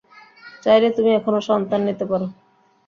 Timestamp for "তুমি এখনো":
0.95-1.39